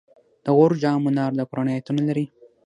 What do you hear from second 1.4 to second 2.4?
قرآن آیتونه لري